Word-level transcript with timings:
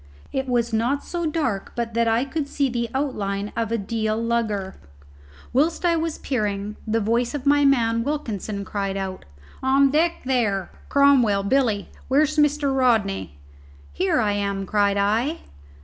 It 0.33 0.49
was 0.49 0.73
not 0.73 1.03
so 1.03 1.27
dark 1.27 1.73
but 1.75 1.93
that 1.93 2.07
I 2.07 2.25
could 2.25 2.47
see 2.47 2.71
the 2.71 2.89
outline 2.95 3.53
of 3.55 3.71
a 3.71 3.77
Deal 3.77 4.17
lugger. 4.17 4.75
Whilst 5.53 5.85
I 5.85 5.95
was 5.95 6.17
peering, 6.17 6.75
the 6.87 6.99
voice 6.99 7.35
of 7.35 7.45
my 7.45 7.65
man 7.65 8.03
Wilkinson 8.03 8.65
cried 8.65 8.97
out, 8.97 9.25
"On 9.61 9.91
deck, 9.91 10.21
there! 10.25 10.71
Cromwell 10.89 11.43
Billy 11.43 11.87
where's 12.07 12.37
Mr. 12.37 12.75
Rodney?" 12.75 13.37
"Here 13.93 14.19
I 14.19 14.31
am!" 14.31 14.65
cried 14.65 14.97
I. 14.97 15.41